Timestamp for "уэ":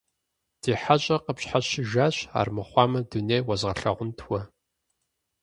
4.27-4.41